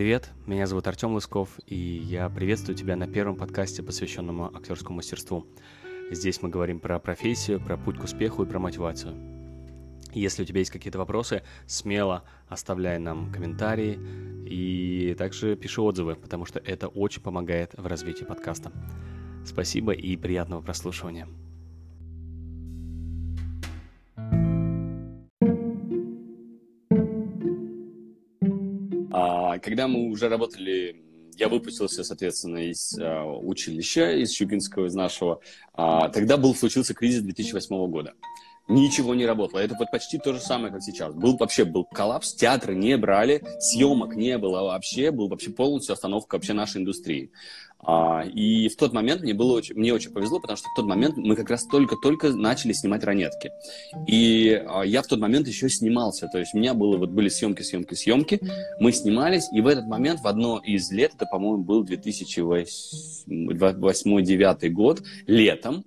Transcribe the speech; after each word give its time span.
привет! 0.00 0.30
Меня 0.46 0.66
зовут 0.66 0.86
Артем 0.86 1.12
Лысков, 1.12 1.60
и 1.66 1.76
я 1.76 2.30
приветствую 2.30 2.74
тебя 2.74 2.96
на 2.96 3.06
первом 3.06 3.36
подкасте, 3.36 3.82
посвященном 3.82 4.44
актерскому 4.44 4.96
мастерству. 4.96 5.46
Здесь 6.10 6.40
мы 6.40 6.48
говорим 6.48 6.80
про 6.80 6.98
профессию, 6.98 7.60
про 7.60 7.76
путь 7.76 7.98
к 7.98 8.04
успеху 8.04 8.42
и 8.42 8.46
про 8.46 8.58
мотивацию. 8.58 9.14
Если 10.14 10.42
у 10.42 10.46
тебя 10.46 10.60
есть 10.60 10.70
какие-то 10.70 10.96
вопросы, 10.96 11.42
смело 11.66 12.24
оставляй 12.48 12.98
нам 12.98 13.30
комментарии 13.30 13.98
и 14.46 15.14
также 15.18 15.54
пиши 15.54 15.82
отзывы, 15.82 16.14
потому 16.14 16.46
что 16.46 16.60
это 16.60 16.88
очень 16.88 17.20
помогает 17.20 17.74
в 17.74 17.86
развитии 17.86 18.24
подкаста. 18.24 18.72
Спасибо 19.44 19.92
и 19.92 20.16
приятного 20.16 20.62
прослушивания. 20.62 21.28
Когда 29.60 29.88
мы 29.88 30.08
уже 30.08 30.28
работали 30.28 31.04
я 31.40 31.48
выпустился, 31.48 32.04
соответственно, 32.04 32.58
из 32.70 32.98
э, 32.98 33.22
училища, 33.22 34.12
из 34.12 34.32
Щукинского, 34.32 34.86
из 34.86 34.94
нашего. 34.94 35.40
А, 35.72 36.10
тогда 36.10 36.36
был, 36.36 36.54
случился 36.54 36.92
кризис 36.92 37.22
2008 37.22 37.86
года. 37.90 38.12
Ничего 38.70 39.16
не 39.16 39.26
работало. 39.26 39.60
Это 39.60 39.74
вот 39.76 39.90
почти 39.90 40.18
то 40.18 40.32
же 40.32 40.40
самое, 40.40 40.72
как 40.72 40.80
сейчас. 40.80 41.12
Был 41.12 41.36
вообще 41.36 41.64
был 41.64 41.84
коллапс, 41.84 42.34
театры 42.34 42.76
не 42.76 42.96
брали, 42.96 43.42
съемок 43.58 44.14
не 44.14 44.38
было 44.38 44.62
вообще, 44.62 45.10
был 45.10 45.28
вообще 45.28 45.50
полностью 45.50 45.92
остановка 45.92 46.36
вообще 46.36 46.52
нашей 46.52 46.80
индустрии. 46.80 47.32
А, 47.82 48.22
и 48.22 48.68
в 48.68 48.76
тот 48.76 48.92
момент 48.92 49.22
мне 49.22 49.34
было 49.34 49.54
очень, 49.54 49.74
мне 49.74 49.92
очень 49.92 50.12
повезло, 50.12 50.38
потому 50.38 50.56
что 50.56 50.68
в 50.68 50.74
тот 50.76 50.86
момент 50.86 51.16
мы 51.16 51.34
как 51.34 51.50
раз 51.50 51.66
только-только 51.66 52.28
начали 52.28 52.72
снимать 52.72 53.02
ранетки. 53.02 53.50
И 54.06 54.52
а, 54.52 54.82
я 54.82 55.02
в 55.02 55.08
тот 55.08 55.18
момент 55.18 55.48
еще 55.48 55.68
снимался, 55.68 56.28
то 56.28 56.38
есть 56.38 56.54
у 56.54 56.58
меня 56.58 56.72
было, 56.72 56.96
вот 56.96 57.10
были 57.10 57.28
съемки, 57.28 57.62
съемки, 57.62 57.94
съемки, 57.94 58.38
мы 58.78 58.92
снимались, 58.92 59.48
и 59.52 59.60
в 59.60 59.66
этот 59.66 59.88
момент 59.88 60.20
в 60.20 60.28
одно 60.28 60.58
из 60.58 60.92
лет, 60.92 61.14
это, 61.16 61.26
по-моему, 61.26 61.64
был 61.64 61.84
2008-2009 61.84 64.68
год, 64.68 65.02
летом, 65.26 65.84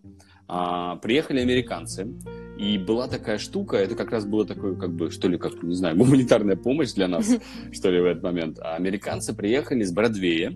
а, 0.47 0.97
приехали 0.97 1.39
американцы, 1.39 2.07
и 2.57 2.77
была 2.77 3.07
такая 3.07 3.37
штука, 3.37 3.77
это 3.77 3.95
как 3.95 4.11
раз 4.11 4.25
было 4.25 4.45
такое, 4.45 4.75
как 4.75 4.91
бы, 4.91 5.09
что 5.09 5.27
ли, 5.27 5.37
как, 5.37 5.61
не 5.63 5.75
знаю, 5.75 5.97
гуманитарная 5.97 6.55
помощь 6.55 6.93
для 6.93 7.07
нас, 7.07 7.29
что 7.71 7.89
ли, 7.89 7.99
в 7.99 8.05
этот 8.05 8.23
момент. 8.23 8.59
А 8.59 8.75
американцы 8.75 9.33
приехали 9.33 9.83
с 9.83 9.91
Бродвея, 9.91 10.55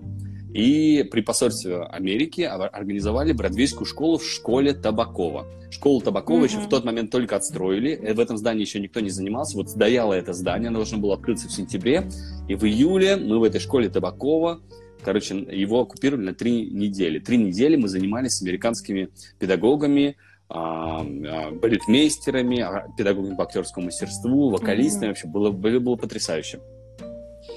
и 0.53 1.03
при 1.11 1.21
посольстве 1.21 1.83
Америки 1.83 2.41
организовали 2.41 3.33
бродвейскую 3.33 3.85
школу 3.85 4.17
в 4.17 4.25
школе 4.25 4.73
Табакова. 4.73 5.45
Школу 5.69 6.01
Табакова 6.01 6.39
mm-hmm. 6.39 6.47
еще 6.47 6.59
в 6.59 6.69
тот 6.69 6.85
момент 6.85 7.11
только 7.11 7.35
отстроили. 7.35 7.91
Э, 7.91 8.13
в 8.13 8.19
этом 8.19 8.37
здании 8.37 8.61
еще 8.61 8.79
никто 8.79 8.99
не 9.01 9.09
занимался. 9.09 9.57
Вот 9.57 9.69
стояло 9.69 10.13
это 10.13 10.33
здание, 10.33 10.69
оно 10.69 10.77
должно 10.79 10.97
было 10.97 11.15
открыться 11.15 11.47
в 11.47 11.51
сентябре. 11.51 12.09
И 12.47 12.55
в 12.55 12.63
июле 12.63 13.17
мы 13.17 13.39
в 13.39 13.43
этой 13.43 13.59
школе 13.59 13.89
Табакова 13.89 14.61
Короче, 15.03 15.35
его 15.35 15.81
оккупировали 15.81 16.25
на 16.25 16.33
три 16.33 16.69
недели. 16.69 17.19
Три 17.19 17.37
недели 17.37 17.75
мы 17.75 17.87
занимались 17.87 18.33
с 18.33 18.41
американскими 18.41 19.09
педагогами, 19.39 20.17
балетмейстерами, 20.49 22.61
а, 22.61 22.87
педагогами 22.97 23.35
по 23.35 23.43
актерскому 23.43 23.87
мастерству, 23.87 24.49
вокалистами. 24.49 25.05
Mm-hmm. 25.05 25.09
Вообще 25.09 25.27
было, 25.27 25.51
было, 25.51 25.79
было 25.79 25.95
потрясающе. 25.95 26.59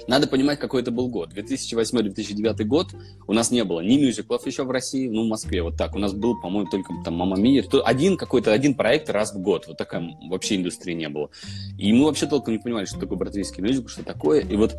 Надо 0.07 0.27
понимать, 0.27 0.59
какой 0.59 0.81
это 0.81 0.91
был 0.91 1.09
год. 1.09 1.33
2008-2009 1.33 2.63
год 2.63 2.87
у 3.27 3.33
нас 3.33 3.51
не 3.51 3.63
было 3.63 3.81
ни 3.81 3.97
мюзиклов 3.97 4.45
еще 4.47 4.63
в 4.63 4.71
России, 4.71 5.07
ну, 5.07 5.25
в 5.25 5.27
Москве, 5.27 5.61
вот 5.61 5.77
так. 5.77 5.95
У 5.95 5.99
нас 5.99 6.13
был, 6.13 6.39
по-моему, 6.39 6.69
только 6.69 6.93
там 7.03 7.15
«Мама 7.15 7.37
Мия». 7.37 7.63
Один 7.83 8.17
какой-то, 8.17 8.53
один 8.53 8.73
проект 8.73 9.09
раз 9.09 9.33
в 9.33 9.39
год. 9.39 9.67
Вот 9.67 9.77
такая 9.77 10.17
вообще 10.29 10.55
индустрии 10.55 10.93
не 10.93 11.09
было. 11.09 11.29
И 11.77 11.93
мы 11.93 12.05
вообще 12.05 12.25
толком 12.25 12.53
не 12.53 12.59
понимали, 12.59 12.85
что 12.85 12.99
такое 12.99 13.17
бродвейский 13.17 13.63
мюзикл, 13.63 13.87
что 13.87 14.03
такое. 14.03 14.41
И 14.41 14.55
вот 14.55 14.75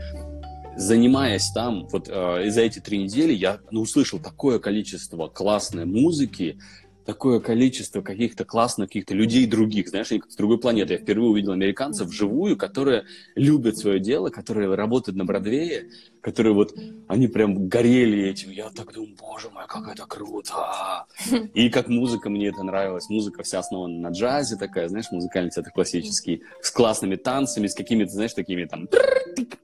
занимаясь 0.77 1.51
там, 1.51 1.86
вот 1.89 2.08
э, 2.08 2.51
за 2.51 2.62
эти 2.62 2.78
три 2.78 2.98
недели 2.98 3.33
я 3.33 3.61
ну, 3.70 3.83
услышал 3.83 4.18
такое 4.18 4.58
количество 4.58 5.28
классной 5.28 5.84
музыки, 5.84 6.58
такое 7.05 7.40
количество 7.40 8.02
каких-то 8.02 8.45
классных 8.45 8.89
каких-то 8.89 9.14
людей 9.14 9.46
других, 9.46 9.89
знаешь, 9.89 10.11
они 10.11 10.20
как 10.20 10.30
с 10.30 10.36
другой 10.36 10.58
планеты. 10.58 10.95
Я 10.95 10.98
впервые 10.98 11.30
увидел 11.30 11.52
американцев 11.52 12.08
вживую, 12.08 12.57
которые 12.57 13.05
любят 13.35 13.79
свое 13.79 14.01
дело, 14.01 14.30
которые 14.30 14.74
работают 14.74 15.17
на 15.17 15.24
Бродвее, 15.24 15.89
которые 16.22 16.55
вот, 16.55 16.72
они 17.08 17.27
прям 17.27 17.68
горели 17.68 18.30
этим. 18.30 18.50
Я 18.50 18.70
так 18.70 18.94
думаю, 18.94 19.14
боже 19.18 19.50
мой, 19.50 19.64
как 19.66 19.88
это 19.88 20.06
круто! 20.06 21.05
И 21.55 21.68
как 21.68 21.88
музыка 21.88 22.30
мне 22.30 22.46
это 22.48 22.62
нравилось. 22.62 23.10
Музыка 23.10 23.42
вся 23.42 23.58
основана 23.58 23.98
на 23.98 24.08
джазе 24.12 24.56
такая, 24.56 24.88
знаешь, 24.88 25.10
музыкальный 25.10 25.50
театр 25.50 25.72
классический, 25.72 26.42
с 26.62 26.70
классными 26.70 27.16
танцами, 27.16 27.66
с 27.66 27.74
какими-то, 27.74 28.12
знаешь, 28.12 28.33
такими 28.33 28.64
там... 28.64 28.88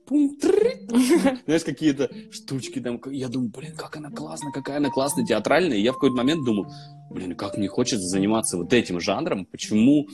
Знаешь, 0.09 1.65
какие-то 1.65 2.11
штучки 2.31 2.81
там. 2.81 2.99
Я 3.11 3.29
думаю, 3.29 3.51
блин, 3.51 3.77
как 3.77 3.97
она 3.97 4.11
классная, 4.11 4.53
какая 4.53 4.79
она 4.79 4.89
классная, 4.89 5.27
театральная. 5.27 5.77
И 5.77 5.83
я 5.83 5.93
в 5.93 5.97
какой-то 5.97 6.17
момент 6.17 6.45
думаю, 6.47 6.71
блин, 7.11 7.37
как 7.37 7.59
мне 7.59 7.69
хочется 7.69 8.07
заниматься 8.07 8.57
вот 8.57 8.73
этим 8.73 9.01
жанром, 9.01 9.45
почему, 9.45 10.09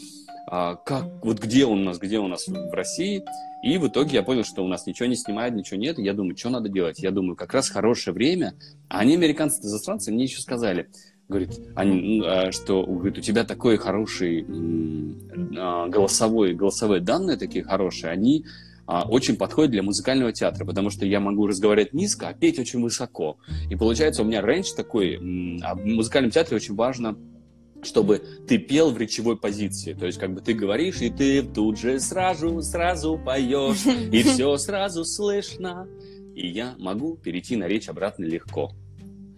а, 0.57 0.77
как, 0.77 1.07
вот 1.25 1.41
где 1.41 1.67
он 1.67 1.81
у 1.81 1.85
нас, 1.85 1.99
где 1.99 2.21
у 2.21 2.29
нас 2.29 2.47
в 2.47 2.73
России. 2.73 3.25
И 3.65 3.77
в 3.77 3.89
итоге 3.89 4.15
я 4.15 4.23
понял, 4.23 4.45
что 4.45 4.65
у 4.65 4.69
нас 4.69 4.87
ничего 4.87 5.09
не 5.09 5.17
снимают, 5.17 5.57
ничего 5.57 5.81
нет. 5.81 5.99
Я 5.99 6.15
думаю, 6.15 6.37
что 6.37 6.49
надо 6.49 6.69
делать? 6.69 7.01
Я 7.01 7.11
думаю, 7.11 7.35
как 7.35 7.55
раз 7.55 7.69
хорошее 7.69 8.15
время. 8.15 8.55
А 8.89 9.01
они, 9.01 9.17
американцы 9.17 9.61
застранцы, 9.63 10.13
мне 10.13 10.25
еще 10.25 10.41
сказали, 10.41 10.91
говорит, 11.29 11.59
они, 11.75 12.23
а, 12.25 12.53
что 12.53 12.87
говорит, 12.87 13.19
у 13.19 13.21
тебя 13.21 13.43
такой 13.43 13.79
хороший 13.79 14.47
а, 15.59 15.89
голосовой, 15.89 16.55
голосовые 16.55 17.01
данные 17.01 17.37
такие 17.37 17.65
хорошие, 17.65 18.13
они 18.13 18.45
очень 18.87 19.37
подходит 19.37 19.71
для 19.71 19.83
музыкального 19.83 20.31
театра, 20.31 20.67
потому 20.67 20.91
что 20.91 21.07
я 21.07 21.19
могу 21.19 21.47
разговаривать 21.47 21.95
низко, 21.95 22.29
а 22.29 22.35
петь 22.35 22.59
очень 22.59 22.83
высоко. 22.83 23.39
И 23.71 23.77
получается 23.77 24.21
у 24.21 24.27
меня 24.27 24.43
рейндж 24.43 24.75
такой, 24.77 25.17
а 25.63 25.75
в 25.75 25.87
музыкальном 25.87 26.31
театре 26.31 26.59
очень 26.59 26.75
важно 26.75 27.17
чтобы 27.87 28.23
ты 28.47 28.59
пел 28.59 28.91
в 28.91 28.99
речевой 28.99 29.37
позиции. 29.37 29.95
То 29.95 30.07
есть, 30.07 30.19
как 30.19 30.35
бы 30.35 30.41
ты 30.41 30.55
говоришь, 30.55 31.01
и 31.01 31.11
ты 31.11 31.43
тут 31.43 31.79
же 31.79 32.01
сразу, 32.01 32.61
сразу 32.63 33.19
поешь, 33.19 33.85
и 33.87 34.23
все 34.25 34.57
сразу 34.57 35.05
слышно. 35.05 35.89
И 36.35 36.49
я 36.49 36.75
могу 36.79 37.17
перейти 37.17 37.57
на 37.57 37.69
речь 37.69 37.89
обратно 37.89 38.25
легко. 38.25 38.73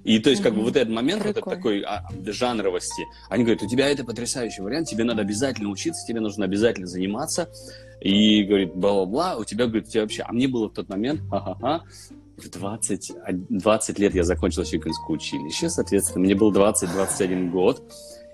И 0.06 0.20
то 0.20 0.30
есть, 0.30 0.40
как 0.40 0.54
бы 0.54 0.62
вот 0.62 0.76
этот 0.76 0.94
момент, 0.94 1.22
Прикольно. 1.22 1.44
вот 1.44 1.52
этот 1.52 1.62
такой 1.62 1.80
а, 1.82 2.32
жанровости, 2.32 3.06
они 3.28 3.42
говорят, 3.42 3.64
у 3.64 3.68
тебя 3.68 3.88
это 3.88 4.04
потрясающий 4.04 4.62
вариант, 4.62 4.88
тебе 4.88 5.02
надо 5.02 5.22
обязательно 5.22 5.68
учиться, 5.68 6.06
тебе 6.06 6.20
нужно 6.20 6.44
обязательно 6.44 6.86
заниматься. 6.86 7.48
И 8.00 8.44
говорит, 8.44 8.72
бла-бла-бла, 8.72 9.36
у 9.36 9.44
тебя, 9.44 9.66
говорит, 9.66 9.88
у 9.88 9.90
тебя 9.90 10.02
вообще... 10.02 10.22
А 10.22 10.32
мне 10.32 10.46
было 10.46 10.68
в 10.68 10.74
тот 10.74 10.88
момент, 10.88 11.22
ха-ха-ха, 11.28 11.82
в 12.36 12.48
20, 12.48 13.12
20 13.48 13.98
лет 13.98 14.14
я 14.14 14.22
закончил 14.22 14.64
Щукинское 14.64 15.08
училище, 15.08 15.70
соответственно, 15.70 16.24
мне 16.24 16.36
был 16.36 16.52
20-21 16.52 17.50
год. 17.50 17.82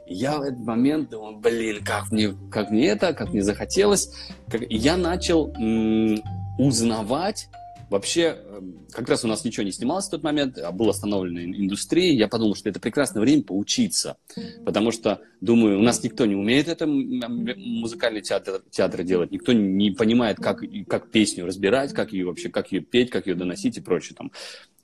Я 0.06 0.38
в 0.38 0.42
этот 0.42 0.60
момент 0.60 1.10
думал, 1.10 1.36
блин, 1.36 1.82
как 1.84 2.10
мне, 2.10 2.34
как 2.50 2.70
мне 2.70 2.88
это, 2.88 3.12
как 3.14 3.32
мне 3.32 3.42
захотелось. 3.42 4.10
Как... 4.48 4.62
Я 4.68 4.96
начал 4.96 5.52
м- 5.54 6.22
узнавать 6.58 7.48
Вообще, 7.92 8.38
эм, 8.42 8.86
как 8.90 9.06
раз 9.10 9.22
у 9.22 9.28
нас 9.28 9.44
ничего 9.44 9.64
не 9.64 9.70
снималось 9.70 10.06
в 10.06 10.10
тот 10.10 10.22
момент, 10.22 10.56
а 10.56 10.72
была 10.72 10.92
остановлена 10.92 11.44
индустрия. 11.44 12.14
Я 12.14 12.26
подумал, 12.26 12.54
что 12.54 12.70
это 12.70 12.80
прекрасное 12.80 13.20
время 13.20 13.42
поучиться, 13.42 14.16
потому 14.64 14.92
что, 14.92 15.20
думаю, 15.42 15.78
у 15.78 15.82
нас 15.82 16.02
никто 16.02 16.24
не 16.24 16.34
умеет 16.34 16.68
это 16.68 16.86
музыкальный 16.86 18.22
театр, 18.22 18.62
театр 18.70 19.02
делать, 19.02 19.30
никто 19.30 19.52
не 19.52 19.90
понимает, 19.90 20.38
как, 20.38 20.62
как 20.88 21.10
песню 21.10 21.44
разбирать, 21.44 21.92
как 21.92 22.14
ее 22.14 22.24
вообще, 22.24 22.48
как 22.48 22.72
ее 22.72 22.80
петь, 22.80 23.10
как 23.10 23.26
ее 23.26 23.34
доносить 23.34 23.76
и 23.76 23.82
прочее 23.82 24.16
там. 24.16 24.32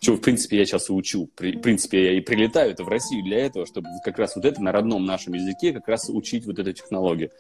Чего, 0.00 0.16
в 0.16 0.20
принципе, 0.20 0.58
я 0.58 0.66
сейчас 0.66 0.90
и 0.90 0.92
учу. 0.92 1.30
В 1.34 1.60
принципе, 1.60 2.04
я 2.04 2.12
и 2.12 2.20
прилетаю 2.20 2.72
это 2.72 2.84
в 2.84 2.88
Россию 2.88 3.24
для 3.24 3.38
этого, 3.38 3.64
чтобы 3.64 3.88
как 4.04 4.18
раз 4.18 4.36
вот 4.36 4.44
это 4.44 4.62
на 4.62 4.70
родном 4.70 5.06
нашем 5.06 5.32
языке 5.32 5.72
как 5.72 5.88
раз 5.88 6.10
учить 6.10 6.44
вот 6.44 6.58
эту 6.58 6.74
технологию. 6.74 7.30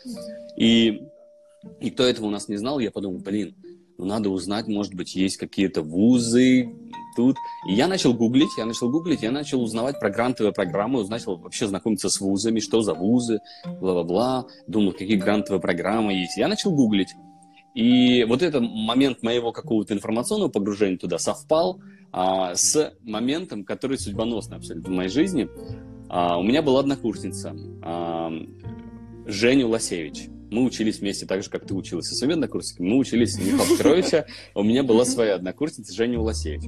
И 0.56 1.02
никто 1.82 2.04
этого 2.04 2.28
у 2.28 2.30
нас 2.30 2.48
не 2.48 2.56
знал, 2.56 2.78
я 2.78 2.90
подумал, 2.90 3.18
блин, 3.18 3.54
ну, 3.98 4.06
надо 4.06 4.30
узнать, 4.30 4.68
может 4.68 4.94
быть, 4.94 5.16
есть 5.16 5.38
какие-то 5.38 5.82
вузы 5.82 6.72
тут. 7.16 7.36
И 7.68 7.72
я 7.72 7.88
начал 7.88 8.14
гуглить, 8.14 8.56
я 8.56 8.64
начал 8.64 8.88
гуглить, 8.88 9.22
я 9.22 9.32
начал 9.32 9.60
узнавать 9.60 9.98
про 9.98 10.08
грантовые 10.08 10.52
программы, 10.52 11.06
начал 11.08 11.36
вообще 11.36 11.66
знакомиться 11.66 12.08
с 12.08 12.20
вузами, 12.20 12.60
что 12.60 12.80
за 12.80 12.94
вузы, 12.94 13.40
бла-бла-бла. 13.66 14.46
Думал, 14.68 14.92
какие 14.92 15.16
грантовые 15.16 15.60
программы 15.60 16.12
есть. 16.12 16.36
Я 16.36 16.46
начал 16.46 16.70
гуглить. 16.70 17.08
И 17.74 18.24
вот 18.28 18.42
этот 18.42 18.62
момент 18.62 19.24
моего 19.24 19.50
какого-то 19.50 19.94
информационного 19.94 20.48
погружения 20.48 20.96
туда 20.96 21.18
совпал 21.18 21.80
а, 22.12 22.54
с 22.54 22.94
моментом, 23.02 23.64
который 23.64 23.98
судьбоносный 23.98 24.58
абсолютно 24.58 24.92
в 24.92 24.96
моей 24.96 25.10
жизни. 25.10 25.48
А, 26.08 26.38
у 26.38 26.44
меня 26.44 26.62
была 26.62 26.80
однокурсница, 26.80 27.56
а, 27.82 28.30
Женя 29.26 29.66
Лосевич 29.66 30.28
мы 30.50 30.64
учились 30.64 31.00
вместе 31.00 31.26
так 31.26 31.42
же, 31.42 31.50
как 31.50 31.66
ты 31.66 31.74
учился 31.74 32.14
с 32.14 32.18
своими 32.18 32.34
однокурсниками. 32.34 32.88
Мы 32.88 32.98
учились 32.98 33.38
Михаила 33.38 33.66
Петровича. 33.76 34.26
У 34.54 34.62
меня 34.62 34.82
была 34.82 35.04
своя 35.04 35.34
однокурсница 35.34 35.94
Женя 35.94 36.18
Уласевич. 36.18 36.62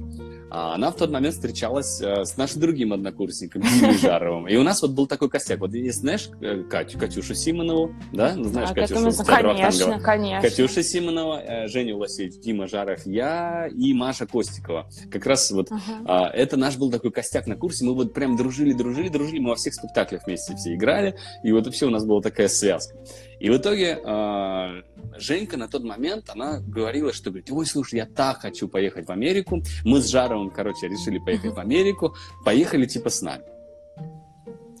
а 0.49 0.75
она 0.75 0.91
в 0.91 0.95
тот 0.95 1.11
момент 1.11 1.35
встречалась 1.35 2.01
э, 2.01 2.25
с 2.25 2.37
нашим 2.37 2.61
другим 2.61 2.93
однокурсником, 2.93 3.61
Димой 3.61 3.97
Жаровым. 3.97 4.47
И 4.47 4.55
у 4.55 4.63
нас 4.63 4.81
вот 4.81 4.91
был 4.91 5.07
такой 5.07 5.29
костяк. 5.29 5.59
Вот 5.59 5.71
знаешь, 5.71 6.29
э, 6.41 6.63
Катю, 6.63 6.99
Катюшу 6.99 7.33
Симонову, 7.33 7.93
да? 8.13 8.35
Ну, 8.35 8.45
знаешь, 8.45 8.69
Так, 8.69 8.77
Катюшу 8.77 9.11
Театра 9.11 9.53
конечно, 9.53 9.99
конечно. 9.99 10.49
Катюша 10.49 10.83
Симонова, 10.83 11.41
э, 11.41 11.67
Женя 11.67 11.95
Лосевич, 11.95 12.39
Дима 12.39 12.67
Жаров, 12.67 13.05
я 13.05 13.67
и 13.67 13.93
Маша 13.93 14.25
Костикова. 14.27 14.87
Как 15.09 15.25
раз 15.25 15.51
вот 15.51 15.69
Ага. 15.71 15.81
а, 16.05 16.29
это 16.29 16.57
наш 16.57 16.77
был 16.77 16.91
такой 16.91 17.11
костяк 17.11 17.47
на 17.47 17.55
курсе. 17.55 17.85
Мы 17.85 17.93
вот 17.93 18.13
прям 18.13 18.35
дружили, 18.35 18.73
дружили, 18.73 19.09
дружили. 19.09 19.39
Мы 19.39 19.49
во 19.49 19.55
всех 19.55 19.73
спектаклях 19.73 20.25
вместе 20.25 20.55
все 20.55 20.75
играли. 20.75 21.15
И 21.43 21.51
вот 21.51 21.73
все 21.73 21.87
у 21.87 21.89
нас 21.89 22.05
была 22.05 22.21
такая 22.21 22.47
связка. 22.47 22.95
И 23.41 23.49
в 23.49 23.57
итоге 23.57 23.99
а, 24.05 24.83
Женька 25.17 25.57
на 25.57 25.67
тот 25.67 25.83
момент, 25.83 26.29
она 26.29 26.59
говорила, 26.59 27.11
что 27.11 27.31
говорит, 27.31 27.49
ой, 27.51 27.65
слушай, 27.65 27.95
я 27.95 28.05
так 28.05 28.41
хочу 28.41 28.67
поехать 28.67 29.07
в 29.07 29.11
Америку. 29.11 29.63
Мы 29.83 29.99
с 29.99 30.09
Жаровым, 30.11 30.51
короче, 30.51 30.87
решили 30.87 31.17
поехать 31.17 31.55
в 31.55 31.57
Америку. 31.57 32.15
Поехали 32.45 32.85
типа 32.85 33.09
с 33.09 33.23
нами. 33.23 33.43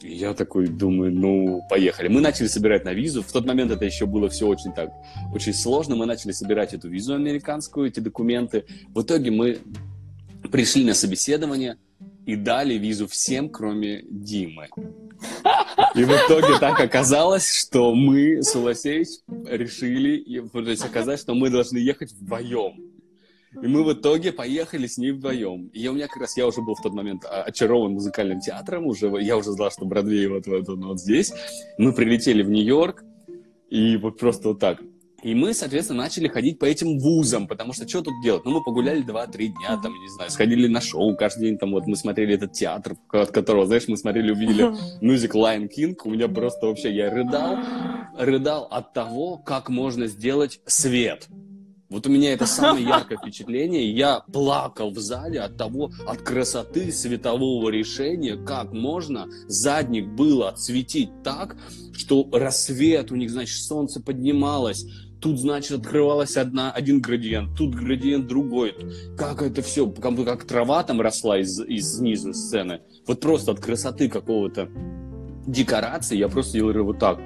И 0.03 0.13
я 0.13 0.35
такой 0.35 0.67
думаю, 0.67 1.11
ну, 1.11 1.61
поехали. 1.71 2.07
Мы 2.07 2.21
начали 2.21 2.45
собирать 2.45 2.85
на 2.85 2.93
визу. 2.93 3.23
В 3.23 3.31
тот 3.31 3.47
момент 3.47 3.71
это 3.71 3.83
еще 3.83 4.05
было 4.05 4.29
все 4.29 4.45
очень 4.45 4.71
так, 4.73 4.91
очень 5.33 5.55
сложно. 5.55 5.95
Мы 5.95 6.05
начали 6.05 6.31
собирать 6.31 6.75
эту 6.75 6.87
визу 6.87 7.15
американскую, 7.15 7.87
эти 7.87 7.99
документы. 7.99 8.65
В 8.93 9.01
итоге 9.01 9.31
мы 9.31 9.57
пришли 10.51 10.85
на 10.85 10.93
собеседование 10.93 11.77
и 12.25 12.35
дали 12.35 12.75
визу 12.75 13.07
всем, 13.07 13.49
кроме 13.49 14.03
Димы. 14.03 14.69
И 15.95 16.03
в 16.03 16.09
итоге 16.09 16.57
так 16.59 16.79
оказалось, 16.79 17.53
что 17.53 17.93
мы 17.93 18.41
с 18.41 18.55
Уласевич 18.55 19.07
решили, 19.45 20.47
то 20.49 20.59
есть 20.61 20.85
оказалось, 20.85 21.21
что 21.21 21.33
мы 21.33 21.49
должны 21.49 21.77
ехать 21.77 22.11
вдвоем. 22.13 22.91
И 23.61 23.67
мы 23.67 23.83
в 23.83 23.91
итоге 23.91 24.31
поехали 24.31 24.87
с 24.87 24.97
ней 24.97 25.11
вдвоем. 25.11 25.67
И 25.73 25.85
у 25.87 25.93
меня 25.93 26.07
как 26.07 26.21
раз, 26.21 26.37
я 26.37 26.47
уже 26.47 26.61
был 26.61 26.75
в 26.75 26.81
тот 26.81 26.93
момент 26.93 27.25
а, 27.25 27.43
очарован 27.43 27.91
музыкальным 27.91 28.39
театром, 28.39 28.85
уже, 28.85 29.11
я 29.21 29.35
уже 29.35 29.51
знал, 29.51 29.69
что 29.71 29.83
Бродвей 29.83 30.27
вот, 30.27 30.47
вот, 30.47 30.69
он 30.69 30.85
вот 30.85 31.01
здесь. 31.01 31.33
Мы 31.77 31.91
прилетели 31.91 32.43
в 32.43 32.49
Нью-Йорк, 32.49 33.03
и 33.69 33.97
вот 33.97 34.17
просто 34.17 34.49
вот 34.49 34.59
так. 34.59 34.81
И 35.23 35.35
мы, 35.35 35.53
соответственно, 35.53 36.03
начали 36.03 36.27
ходить 36.27 36.57
по 36.57 36.65
этим 36.65 36.97
вузам, 36.97 37.47
потому 37.47 37.73
что 37.73 37.87
что 37.87 38.01
тут 38.01 38.13
делать? 38.23 38.43
Ну, 38.43 38.51
мы 38.51 38.63
погуляли 38.63 39.03
2-3 39.03 39.47
дня, 39.47 39.79
там, 39.81 39.93
не 39.93 40.09
знаю, 40.09 40.31
сходили 40.31 40.67
на 40.67 40.81
шоу, 40.81 41.15
каждый 41.15 41.49
день 41.49 41.57
там 41.57 41.71
вот 41.71 41.85
мы 41.85 41.95
смотрели 41.95 42.33
этот 42.33 42.53
театр, 42.53 42.95
от 43.11 43.31
которого, 43.31 43.67
знаешь, 43.67 43.87
мы 43.87 43.97
смотрели, 43.97 44.31
увидели 44.31 44.73
мюзикл 45.01 45.43
Lion 45.45 45.69
King, 45.69 45.95
у 46.05 46.09
меня 46.09 46.27
просто 46.27 46.65
вообще, 46.65 46.93
я 46.93 47.11
рыдал, 47.11 47.57
рыдал 48.17 48.67
от 48.71 48.93
того, 48.93 49.37
как 49.37 49.69
можно 49.69 50.07
сделать 50.07 50.59
свет. 50.65 51.27
Вот 51.91 52.07
у 52.07 52.09
меня 52.09 52.31
это 52.31 52.45
самое 52.45 52.85
яркое 52.87 53.17
впечатление. 53.17 53.91
Я 53.91 54.21
плакал 54.21 54.91
в 54.91 54.97
зале 54.97 55.41
от 55.41 55.57
того, 55.57 55.91
от 56.07 56.21
красоты 56.21 56.89
светового 56.91 57.69
решения, 57.69 58.37
как 58.37 58.71
можно 58.71 59.27
задник 59.47 60.07
было 60.07 60.49
отсветить 60.49 61.09
так, 61.21 61.57
что 61.93 62.27
рассвет 62.31 63.11
у 63.11 63.15
них, 63.15 63.29
значит, 63.29 63.61
солнце 63.61 64.01
поднималось, 64.01 64.85
тут, 65.21 65.39
значит, 65.39 65.71
открывалась 65.79 66.35
одна, 66.35 66.71
один 66.71 66.99
градиент, 66.99 67.55
тут 67.55 67.75
градиент 67.75 68.27
другой. 68.27 68.75
Как 69.17 69.41
это 69.41 69.61
все, 69.61 69.89
как, 69.89 70.15
как 70.25 70.45
трава 70.45 70.83
там 70.83 70.99
росла 70.99 71.39
из, 71.39 71.59
из 71.59 71.97
снизу 71.97 72.33
сцены. 72.33 72.81
Вот 73.07 73.21
просто 73.21 73.51
от 73.51 73.59
красоты 73.59 74.09
какого-то 74.09 74.69
декорации 75.47 76.17
я 76.17 76.27
просто 76.27 76.53
делал 76.53 76.83
вот 76.83 76.99
так. 76.99 77.19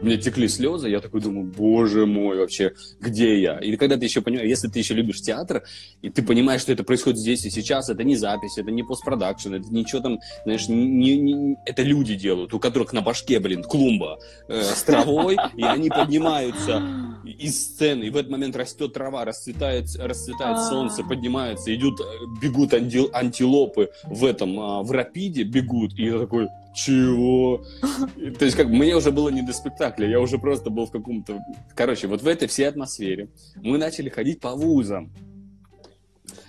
Меня 0.00 0.18
текли 0.18 0.46
слезы, 0.48 0.88
я 0.88 1.00
такой 1.00 1.20
думаю, 1.20 1.46
боже 1.46 2.04
мой, 2.06 2.38
вообще, 2.38 2.72
где 3.00 3.40
я? 3.40 3.58
Или 3.58 3.76
когда 3.76 3.96
ты 3.96 4.04
еще 4.04 4.20
понимаешь, 4.20 4.48
если 4.48 4.68
ты 4.68 4.78
еще 4.78 4.94
любишь 4.94 5.22
театр, 5.22 5.62
и 6.02 6.10
ты 6.10 6.22
понимаешь, 6.22 6.60
что 6.60 6.72
это 6.72 6.84
происходит 6.84 7.18
здесь 7.18 7.44
и 7.46 7.50
сейчас, 7.50 7.88
это 7.88 8.04
не 8.04 8.16
запись, 8.16 8.58
это 8.58 8.70
не 8.70 8.82
постпродакшн, 8.82 9.54
это 9.54 9.68
ничего 9.72 10.00
там, 10.02 10.18
знаешь, 10.44 10.68
не, 10.68 11.16
не- 11.16 11.56
это 11.64 11.82
люди 11.82 12.14
делают, 12.14 12.52
у 12.52 12.58
которых 12.58 12.92
на 12.92 13.00
башке, 13.00 13.40
блин, 13.40 13.62
клумба 13.62 14.18
э, 14.48 14.62
с 14.62 14.82
травой, 14.82 15.36
и 15.56 15.62
они 15.62 15.88
поднимаются 15.88 16.82
из 17.24 17.56
сцены, 17.64 18.04
и 18.04 18.10
в 18.10 18.16
этот 18.16 18.30
момент 18.30 18.54
растет 18.56 18.92
трава, 18.92 19.24
расцветает, 19.24 19.86
расцветает 19.96 20.58
А. 20.58 20.68
солнце, 20.70 21.02
поднимается, 21.04 21.74
идут, 21.74 22.00
э, 22.00 22.04
бегут 22.42 22.72
анти- 22.74 23.10
антилопы 23.12 23.90
в 24.04 24.24
этом, 24.24 24.58
а, 24.60 24.82
в 24.82 24.90
рапиде 24.90 25.42
бегут, 25.42 25.94
и 25.98 26.04
я 26.04 26.18
такой, 26.18 26.48
чего? 26.76 27.64
То 28.38 28.44
есть, 28.44 28.56
как 28.56 28.68
мне 28.68 28.94
уже 28.94 29.10
было 29.10 29.30
не 29.30 29.42
до 29.42 29.52
спектакля, 29.52 30.08
я 30.08 30.20
уже 30.20 30.38
просто 30.38 30.70
был 30.70 30.86
в 30.86 30.90
каком-то... 30.90 31.40
Короче, 31.74 32.06
вот 32.06 32.22
в 32.22 32.26
этой 32.26 32.46
всей 32.46 32.68
атмосфере 32.68 33.30
мы 33.56 33.78
начали 33.78 34.08
ходить 34.08 34.40
по 34.40 34.54
вузам. 34.54 35.12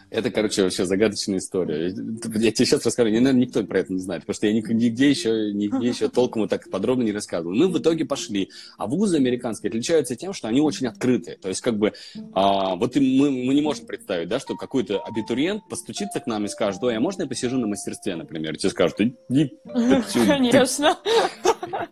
Это, 0.09 0.31
короче, 0.31 0.63
вообще 0.63 0.85
загадочная 0.85 1.39
история. 1.39 1.87
Я 1.87 2.51
тебе 2.51 2.65
сейчас 2.65 2.85
расскажу, 2.85 3.09
наверное, 3.09 3.33
никто 3.33 3.63
про 3.63 3.79
это 3.79 3.93
не 3.93 3.99
знает, 3.99 4.21
потому 4.21 4.35
что 4.35 4.47
я 4.47 4.53
нигде 4.53 5.09
еще, 5.09 5.51
нигде 5.53 5.87
еще 5.87 6.07
толком 6.07 6.43
вот 6.43 6.49
так 6.49 6.69
подробно 6.69 7.03
не 7.03 7.11
рассказывал. 7.11 7.53
Мы 7.53 7.67
в 7.67 7.77
итоге 7.77 8.05
пошли. 8.05 8.49
А 8.77 8.87
вузы 8.87 9.17
американские 9.17 9.69
отличаются 9.69 10.15
тем, 10.15 10.33
что 10.33 10.47
они 10.47 10.61
очень 10.61 10.87
открытые. 10.87 11.37
То 11.37 11.49
есть, 11.49 11.61
как 11.61 11.77
бы, 11.77 11.93
а, 12.33 12.75
вот 12.75 12.95
мы, 12.95 13.31
мы 13.31 13.53
не 13.53 13.61
можем 13.61 13.85
представить, 13.85 14.29
да, 14.29 14.39
что 14.39 14.55
какой-то 14.55 14.99
абитуриент 14.99 15.63
постучится 15.69 16.19
к 16.19 16.27
нам 16.27 16.45
и 16.45 16.47
скажет, 16.47 16.81
ой, 16.83 16.95
а 16.95 16.99
можно 16.99 17.23
я 17.23 17.27
посижу 17.27 17.57
на 17.57 17.67
мастерстве, 17.67 18.15
например? 18.15 18.53
И 18.53 18.57
тебе 18.57 18.69
скажут, 18.69 19.01
иди 19.01 19.15
ты 19.33 19.49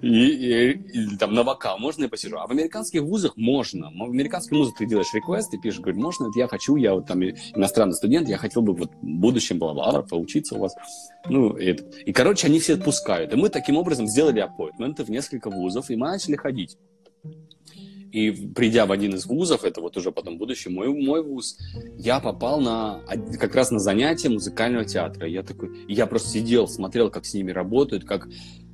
И, 0.02 0.08
и- 0.08 0.72
или 0.72 1.18
там 1.18 1.34
на 1.34 1.44
вокал, 1.44 1.78
можно 1.80 2.04
я 2.04 2.10
посижу? 2.10 2.38
А 2.38 2.48
в 2.48 2.52
американских 2.52 3.02
вузах 3.02 3.36
можно. 3.38 3.90
В 3.92 4.04
американских 4.10 4.52
вузах 4.58 4.76
ты 4.78 4.86
делаешь 4.86 5.14
реквест, 5.14 5.52
ты 5.52 5.58
пишешь, 5.58 5.80
говоришь, 5.80 6.02
можно, 6.02 6.30
я 6.36 6.48
хочу, 6.48 6.76
я 6.76 6.94
вот 6.94 7.08
там 7.08 7.22
и- 7.24 7.34
иностранный 7.56 7.96
студент, 7.96 8.28
я 8.30 8.38
хотел 8.38 8.62
бы 8.62 8.74
вот 8.74 8.92
в 8.92 9.06
будущем 9.06 9.60
бла-бла, 9.60 10.02
поучиться 10.04 10.56
у 10.56 10.60
вас. 10.60 10.74
Ну, 11.30 11.58
и, 11.58 11.72
и, 12.06 12.14
короче, 12.14 12.48
они 12.48 12.60
все 12.60 12.76
отпускают. 12.76 13.34
И 13.34 13.36
мы 13.36 13.50
таким 13.50 13.78
образом 13.78 14.08
сделали 14.08 14.40
аппоинтменты 14.40 15.04
в 15.04 15.10
несколько 15.10 15.50
вузов, 15.50 15.90
и 15.90 15.96
мы 15.96 16.08
начали 16.08 16.36
ходить. 16.36 16.78
И 18.12 18.32
придя 18.32 18.86
в 18.86 18.94
один 18.94 19.14
из 19.16 19.26
вузов, 19.26 19.66
это 19.66 19.82
вот 19.82 19.98
уже 19.98 20.10
потом 20.12 20.38
будущий 20.38 20.70
мой, 20.70 20.88
мой 20.88 21.22
вуз, 21.22 21.58
я 21.98 22.22
попал 22.22 22.62
на 22.62 23.02
как 23.40 23.56
раз 23.56 23.72
на 23.72 23.80
занятия 23.80 24.30
музыкального 24.30 24.86
театра. 24.86 25.28
Я 25.28 25.44
такой, 25.44 25.86
и 25.86 25.94
я 25.94 26.06
просто 26.06 26.30
сидел, 26.30 26.70
смотрел, 26.70 27.10
как 27.10 27.26
с 27.26 27.34
ними 27.34 27.52
работают, 27.52 28.06
как 28.06 28.30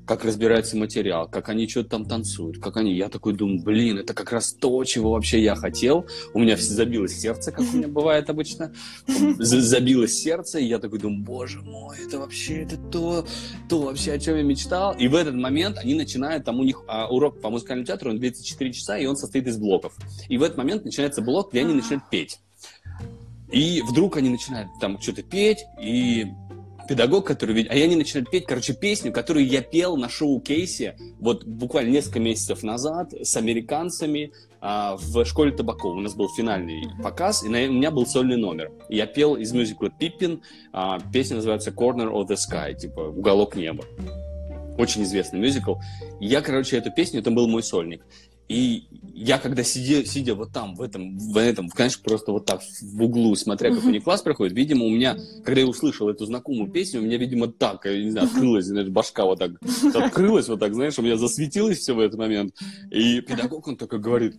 как 0.06 0.26
разбирается 0.26 0.78
материал, 0.78 1.28
как 1.28 1.50
они 1.50 1.68
что-то 1.68 1.90
там 1.90 2.06
танцуют, 2.06 2.60
как 2.60 2.78
они... 2.78 2.94
Я 2.94 3.10
такой 3.10 3.34
думаю, 3.34 3.62
блин, 3.62 4.00
это 4.00 4.14
как 4.14 4.32
раз 4.32 4.54
то, 4.54 4.84
чего 4.84 5.12
вообще 5.12 5.42
я 5.42 5.56
хотел. 5.56 6.06
У 6.34 6.40
меня 6.40 6.56
все 6.56 6.74
забилось 6.74 7.20
сердце, 7.20 7.52
как 7.52 7.62
у 7.62 7.78
меня 7.78 7.88
бывает 7.90 8.30
обычно. 8.30 8.74
Забилось 9.38 10.14
сердце, 10.14 10.60
и 10.60 10.66
я 10.66 10.80
такой 10.80 11.00
думаю, 11.00 11.24
боже 11.24 11.62
мой, 11.62 11.98
это 12.06 12.20
вообще, 12.20 12.64
это 12.64 12.78
то, 12.78 13.26
то 13.70 13.82
вообще, 13.82 14.14
о 14.14 14.20
чем 14.20 14.38
я 14.38 14.44
мечтал. 14.44 14.94
И 14.98 15.08
в 15.08 15.16
этот 15.16 15.36
момент 15.36 15.78
они 15.78 15.94
начинают, 15.94 16.46
там 16.46 16.60
у 16.60 16.64
них 16.64 16.84
а, 16.88 17.08
урок 17.08 17.42
по 17.42 17.50
музыкальному 17.50 17.86
театру, 17.86 18.12
он 18.12 18.20
длится 18.20 18.44
4 18.44 18.74
часа, 18.74 18.98
и 18.98 19.06
он 19.06 19.16
состоит 19.16 19.48
из 19.48 19.58
блоков. 19.58 19.96
И 20.28 20.38
в 20.38 20.44
этот 20.44 20.58
момент 20.58 20.86
начинается 20.86 21.22
блок, 21.22 21.52
где 21.52 21.62
они 21.62 21.74
начинают 21.74 22.10
петь. 22.10 22.40
И 23.52 23.82
вдруг 23.82 24.18
они 24.18 24.30
начинают 24.30 24.70
там 24.80 25.00
что-то 25.02 25.24
петь, 25.24 25.60
и 25.82 26.28
педагог, 26.92 27.26
который... 27.26 27.56
вид- 27.56 27.70
А 27.70 27.74
они 27.74 27.96
начинают 27.96 28.30
петь, 28.30 28.46
короче, 28.46 28.74
песню, 28.74 29.14
которую 29.14 29.48
я 29.48 29.62
пел 29.62 29.96
на 29.96 30.10
шоу-кейсе 30.10 30.98
вот 31.20 31.46
буквально 31.46 31.90
несколько 31.92 32.20
месяцев 32.20 32.64
назад 32.64 33.14
с 33.14 33.38
американцами 33.38 34.32
а, 34.60 34.98
в 34.98 35.24
школе 35.26 35.52
Табакова. 35.54 35.94
У 35.96 36.02
нас 36.02 36.14
был 36.16 36.28
финальный 36.36 36.84
показ, 37.02 37.44
и 37.46 37.50
на- 37.50 37.64
у 37.70 37.72
меня 37.72 37.92
был 37.92 38.06
сольный 38.06 38.36
номер. 38.38 38.72
Я 38.90 39.06
пел 39.06 39.36
из 39.36 39.54
мюзикла 39.54 39.90
«Пиппин». 39.90 40.42
а, 40.74 41.00
песня 41.14 41.38
называется 41.38 41.72
«Corner 41.72 42.12
of 42.12 42.28
the 42.28 42.36
Sky», 42.36 42.76
типа 42.76 43.00
«Уголок 43.00 43.56
неба». 43.56 43.86
Очень 44.78 45.04
известный 45.04 45.40
мюзикл. 45.40 45.76
Я, 46.20 46.42
короче, 46.42 46.78
эту 46.78 46.92
песню, 46.92 47.22
это 47.22 47.32
был 47.32 47.48
мой 47.48 47.64
сольник. 47.64 48.04
И 48.52 48.84
я, 49.14 49.38
когда 49.38 49.64
сидя, 49.64 50.04
сидя 50.06 50.36
вот 50.36 50.52
там, 50.52 50.76
в 50.76 50.82
этом, 50.82 51.18
в 51.18 51.38
этом, 51.38 51.70
конечно, 51.70 52.04
просто 52.04 52.34
вот 52.34 52.46
так 52.46 52.62
в 52.82 53.02
углу, 53.02 53.34
смотря, 53.36 53.74
как 53.74 53.86
у 53.86 53.90
них 53.90 54.04
класс 54.04 54.22
проходит, 54.22 54.54
видимо, 54.54 54.84
у 54.84 54.90
меня, 54.90 55.18
когда 55.46 55.62
я 55.62 55.68
услышал 55.68 56.10
эту 56.10 56.26
знакомую 56.26 56.70
песню, 56.70 57.00
у 57.00 57.04
меня, 57.04 57.16
видимо, 57.16 57.48
так, 57.48 57.86
я 57.86 58.04
не 58.04 58.12
знаю, 58.12 58.28
открылась, 58.28 58.66
знаешь, 58.66 58.90
башка 58.90 59.24
вот 59.24 59.40
так, 59.40 59.52
открылась 59.96 60.50
вот 60.50 60.60
так, 60.60 60.74
знаешь, 60.74 61.00
у 61.00 61.02
меня 61.02 61.16
засветилось 61.16 61.78
все 61.78 61.94
в 61.94 62.00
этот 62.02 62.20
момент. 62.20 62.54
И 62.92 63.22
педагог, 63.22 63.70
он 63.70 63.78
такой 63.78 64.00
говорит, 64.00 64.36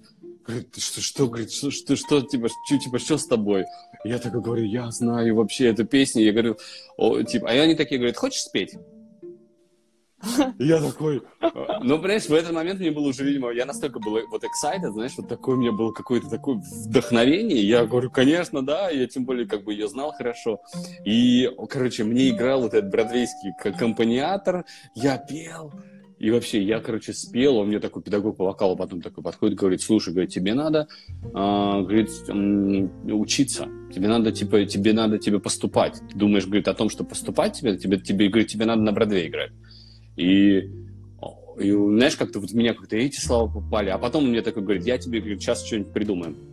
говорит, 0.47 0.73
«Ты 0.73 0.83
что, 0.83 1.00
что, 1.00 1.26
говорит, 1.26 1.50
что, 1.50 1.71
что, 1.71 1.97
что, 1.97 2.21
типа, 2.21 2.49
что, 2.66 2.78
типа, 2.78 2.99
что 2.99 3.16
с 3.16 3.26
тобой? 3.26 3.64
Я 4.04 4.19
такой 4.19 4.42
говорю, 4.42 4.64
я 4.64 4.90
знаю 4.90 5.37
вообще 5.37 5.69
эту 5.69 5.87
песню. 5.87 6.23
Я 6.23 6.33
говорю, 6.33 6.59
о, 6.99 7.23
типа, 7.23 7.49
а 7.49 7.52
они 7.52 7.76
такие 7.76 7.99
говорят, 7.99 8.16
хочешь 8.19 8.42
спеть? 8.42 8.75
Я 10.59 10.81
такой, 10.81 11.23
а, 11.41 11.81
ну, 11.83 11.99
понимаешь, 11.99 12.26
в 12.26 12.33
этот 12.33 12.52
момент 12.52 12.81
мне 12.81 12.91
было 12.91 13.09
уже, 13.09 13.25
видимо, 13.25 13.50
я 13.50 13.67
настолько 13.67 13.99
был 13.99 14.19
вот 14.31 14.43
excited, 14.45 14.93
знаешь, 14.93 15.12
вот 15.17 15.29
такой 15.29 15.57
у 15.57 15.59
меня 15.59 15.73
было 15.73 15.93
какое-то 15.93 16.29
такое 16.29 16.57
вдохновение. 16.87 17.61
Я 17.62 17.85
говорю, 17.87 18.11
конечно, 18.11 18.64
да, 18.64 18.88
я 18.91 19.07
тем 19.07 19.25
более 19.25 19.47
как 19.47 19.64
бы 19.64 19.73
ее 19.73 19.88
знал 19.88 20.12
хорошо. 20.12 20.61
И, 21.05 21.50
короче, 21.69 22.05
мне 22.05 22.31
играл 22.31 22.62
вот 22.62 22.75
этот 22.75 22.91
бродвейский 22.91 23.52
аккомпаниатор, 23.64 24.64
я 24.95 25.19
пел, 25.19 25.73
И 26.19 26.31
вообще, 26.31 26.62
я, 26.62 26.79
короче, 26.79 27.12
спел, 27.12 27.57
он 27.57 27.67
мне 27.67 27.81
такой 27.81 28.00
педагог 28.00 28.37
по 28.37 28.45
вокалу 28.45 28.76
потом 28.76 29.02
такой 29.02 29.25
подходит, 29.25 29.59
говорит, 29.59 29.83
слушай, 29.83 30.12
говорит, 30.12 30.31
тебе 30.31 30.55
надо, 30.55 30.87
а, 31.35 31.81
говорит, 31.81 32.11
учиться, 33.12 33.69
тебе 33.93 34.07
надо, 34.07 34.31
типа, 34.31 34.64
тебе 34.67 34.93
надо 34.93 35.19
тебе 35.19 35.41
поступать. 35.41 36.00
Ты 36.11 36.17
думаешь, 36.17 36.47
говорит, 36.47 36.69
о 36.69 36.75
том, 36.75 36.91
что 36.91 37.02
поступать 37.02 37.55
тебе, 37.59 37.76
тебе, 37.76 37.99
тебе, 37.99 38.29
говорит, 38.29 38.47
тебе 38.47 38.67
надо 38.67 38.83
на 38.83 38.93
Бродвей 38.93 39.26
играть. 39.26 39.50
И, 40.16 40.71
и 41.59 41.71
знаешь, 41.71 42.16
как-то 42.16 42.40
вот 42.40 42.50
в 42.50 42.54
меня 42.54 42.75
как-то 42.75 42.97
эти 42.97 43.21
слова 43.21 43.52
попали, 43.52 43.90
а 43.90 43.99
потом 43.99 44.25
он 44.25 44.31
мне 44.31 44.42
такой 44.42 44.62
говорит, 44.62 44.87
я 44.87 44.99
тебе, 44.99 45.21
говорит, 45.21 45.40
сейчас 45.40 45.64
что-нибудь 45.64 45.92
придумаем. 45.92 46.51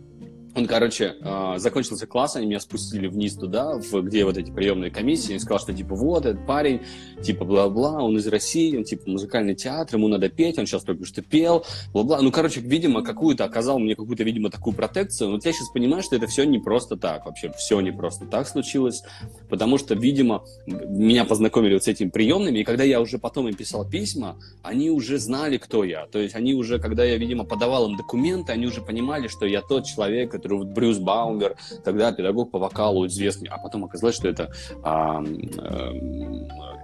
Он, 0.54 0.66
короче, 0.66 1.14
э, 1.20 1.54
закончился 1.58 2.06
класс, 2.06 2.34
они 2.34 2.46
меня 2.46 2.58
спустили 2.58 3.06
вниз 3.06 3.34
туда, 3.34 3.78
в, 3.78 4.02
где 4.02 4.24
вот 4.24 4.36
эти 4.36 4.50
приемные 4.50 4.90
комиссии, 4.90 5.34
и 5.36 5.38
сказал, 5.38 5.60
что, 5.60 5.72
типа, 5.72 5.94
вот, 5.94 6.26
этот 6.26 6.44
парень, 6.44 6.80
типа, 7.22 7.44
бла-бла, 7.44 8.02
он 8.02 8.16
из 8.16 8.26
России, 8.26 8.76
он, 8.76 8.82
типа, 8.82 9.08
музыкальный 9.08 9.54
театр, 9.54 9.96
ему 9.96 10.08
надо 10.08 10.28
петь, 10.28 10.58
он 10.58 10.66
сейчас 10.66 10.82
только 10.82 11.04
что 11.04 11.22
пел, 11.22 11.64
бла-бла. 11.92 12.20
Ну, 12.20 12.32
короче, 12.32 12.60
видимо, 12.60 13.02
какую-то, 13.02 13.44
оказал 13.44 13.78
мне 13.78 13.94
какую-то, 13.94 14.24
видимо, 14.24 14.50
такую 14.50 14.74
протекцию. 14.74 15.30
Вот 15.30 15.44
я 15.44 15.52
сейчас 15.52 15.68
понимаю, 15.68 16.02
что 16.02 16.16
это 16.16 16.26
все 16.26 16.42
не 16.42 16.58
просто 16.58 16.96
так, 16.96 17.26
вообще, 17.26 17.52
все 17.56 17.80
не 17.80 17.92
просто 17.92 18.26
так 18.26 18.48
случилось, 18.48 19.04
потому 19.48 19.78
что, 19.78 19.94
видимо, 19.94 20.44
меня 20.66 21.24
познакомили 21.24 21.74
вот 21.74 21.84
с 21.84 21.88
этими 21.88 22.08
приемными, 22.08 22.58
и 22.58 22.64
когда 22.64 22.82
я 22.82 23.00
уже 23.00 23.18
потом 23.18 23.48
им 23.48 23.54
писал 23.54 23.88
письма, 23.88 24.36
они 24.62 24.90
уже 24.90 25.18
знали, 25.18 25.58
кто 25.58 25.84
я. 25.84 26.06
То 26.06 26.18
есть 26.18 26.34
они 26.34 26.54
уже, 26.54 26.80
когда 26.80 27.04
я, 27.04 27.16
видимо, 27.18 27.44
подавал 27.44 27.88
им 27.88 27.96
документы, 27.96 28.50
они 28.50 28.66
уже 28.66 28.80
понимали, 28.82 29.28
что 29.28 29.46
я 29.46 29.62
тот 29.62 29.84
человек, 29.86 30.39
Брюс 30.46 30.98
Баумер, 30.98 31.56
тогда 31.84 32.12
педагог 32.12 32.50
по 32.50 32.58
вокалу 32.58 33.06
известный, 33.06 33.48
а 33.48 33.58
потом 33.58 33.84
оказалось, 33.84 34.16
что 34.16 34.28
это 34.28 34.52
а, 34.82 35.22
а, 35.58 35.92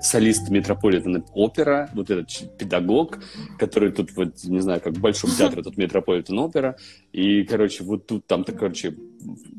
солист 0.01 0.51
Метрополитен 0.51 1.25
опера, 1.35 1.91
вот 1.95 2.11
этот 2.11 2.57
педагог, 2.59 3.19
который 3.59 3.93
тут 3.93 4.15
вот, 4.17 4.45
не 4.45 4.61
знаю, 4.61 4.81
как 4.81 4.95
в 4.95 5.01
Большом 5.01 5.31
театре, 5.31 5.63
тут 5.63 5.77
Метрополитен 5.77 6.39
опера, 6.39 6.77
и, 7.13 7.45
короче, 7.45 7.85
вот 7.85 8.07
тут 8.07 8.27
там-то, 8.27 8.53
короче, 8.53 8.95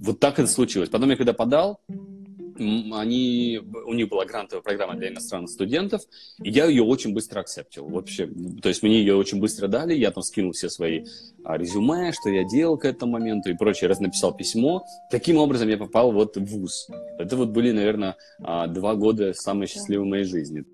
вот 0.01 0.19
так 0.19 0.39
это 0.39 0.47
случилось. 0.47 0.89
Потом 0.89 1.09
я 1.09 1.15
когда 1.15 1.33
подал, 1.33 1.81
они, 2.59 3.59
у 3.85 3.93
них 3.93 4.09
была 4.09 4.25
грантовая 4.25 4.61
программа 4.61 4.95
для 4.95 5.09
иностранных 5.09 5.49
студентов, 5.49 6.01
и 6.41 6.49
я 6.49 6.65
ее 6.65 6.83
очень 6.83 7.13
быстро 7.13 7.41
акцептил. 7.41 7.87
Вообще, 7.87 8.27
то 8.61 8.69
есть 8.69 8.83
мне 8.83 8.99
ее 8.99 9.15
очень 9.15 9.39
быстро 9.39 9.67
дали, 9.67 9.93
я 9.93 10.11
там 10.11 10.23
скинул 10.23 10.51
все 10.51 10.69
свои 10.69 11.05
а, 11.43 11.57
резюме, 11.57 12.11
что 12.11 12.29
я 12.29 12.43
делал 12.43 12.77
к 12.77 12.85
этому 12.85 13.13
моменту 13.13 13.49
и 13.49 13.53
прочее, 13.53 13.87
раз 13.87 13.99
написал 13.99 14.35
письмо. 14.35 14.85
Таким 15.11 15.37
образом 15.37 15.69
я 15.69 15.77
попал 15.77 16.11
вот 16.11 16.37
в 16.37 16.45
ВУЗ. 16.45 16.89
Это 17.19 17.35
вот 17.35 17.49
были, 17.49 17.71
наверное, 17.71 18.15
а, 18.39 18.67
два 18.67 18.95
года 18.95 19.33
самые 19.33 19.67
счастливые 19.67 20.05
в 20.05 20.09
моей 20.09 20.25
жизни. 20.25 20.65